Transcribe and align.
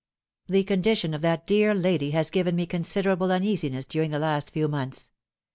The 0.47 0.63
condition 0.63 1.13
of 1.13 1.21
that 1.21 1.45
dear 1.45 1.75
lady 1.75 2.09
has 2.09 2.31
given 2.31 2.55
me 2.55 2.65
considerable 2.65 3.31
uneasiness 3.31 3.85
during 3.85 4.09
the 4.09 4.17
last 4.17 4.49
few 4.49 4.67
months. 4.67 5.11